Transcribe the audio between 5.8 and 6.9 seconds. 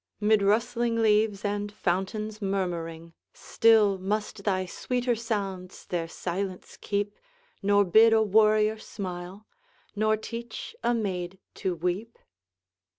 their silence